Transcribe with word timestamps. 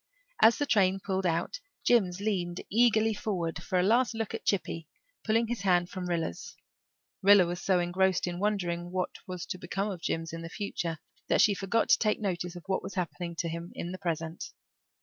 As 0.41 0.57
the 0.57 0.65
train 0.65 0.99
pulled 0.99 1.27
out 1.27 1.59
Jims 1.83 2.19
leaned 2.19 2.61
eagerly 2.71 3.13
forward 3.13 3.61
for 3.61 3.79
a 3.79 3.83
last 3.83 4.15
look 4.15 4.33
at 4.33 4.43
Chippy, 4.43 4.87
pulling 5.23 5.45
his 5.45 5.61
hand 5.61 5.91
from 5.91 6.07
Rilla's. 6.07 6.55
Rilla 7.21 7.45
was 7.45 7.61
so 7.61 7.77
engrossed 7.77 8.25
in 8.25 8.39
wondering 8.39 8.89
what 8.89 9.11
was 9.27 9.45
to 9.45 9.59
become 9.59 9.91
of 9.91 10.01
Jims 10.01 10.33
in 10.33 10.41
the 10.41 10.49
future 10.49 10.97
that 11.27 11.39
she 11.39 11.53
forgot 11.53 11.87
to 11.89 11.99
take 11.99 12.19
notice 12.19 12.55
of 12.55 12.63
what 12.65 12.81
was 12.81 12.95
happening 12.95 13.35
to 13.35 13.47
him 13.47 13.71
in 13.75 13.91
the 13.91 13.99
present. 13.99 14.45